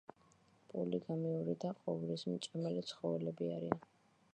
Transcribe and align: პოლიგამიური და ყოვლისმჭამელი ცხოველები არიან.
პოლიგამიური 0.71 1.57
და 1.65 1.75
ყოვლისმჭამელი 1.83 2.87
ცხოველები 2.95 3.57
არიან. 3.59 3.89